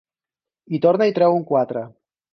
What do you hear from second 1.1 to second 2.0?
i treu un quatre.